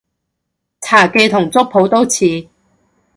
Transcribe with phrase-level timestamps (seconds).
[0.81, 2.49] 茶記同粥舖都似